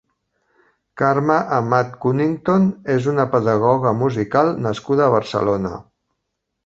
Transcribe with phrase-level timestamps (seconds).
[1.01, 2.65] Carme Amat Cunnington
[2.95, 5.77] és una pedagoga musical nascuda a Barcelona.